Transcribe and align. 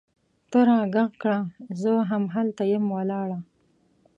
ته 0.51 0.59
راږغ 0.67 1.09
کړه! 1.21 1.39
زه 1.81 1.91
هم 2.09 2.23
هلته 2.35 2.63
یم 2.73 2.85
ولاړه 2.95 3.37